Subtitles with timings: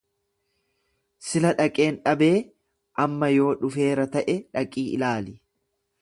[1.25, 2.31] Sila dhaqeen dhabee,
[3.05, 5.41] amma yoo dhufeera ta'e dhaqii ilaali.